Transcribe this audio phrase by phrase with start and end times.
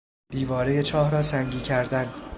[0.31, 2.13] دیوارهی چاه را سنگی کردن